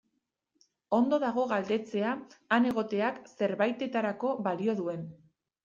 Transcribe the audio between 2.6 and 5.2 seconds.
egoteak zerbaitetarako balio duen.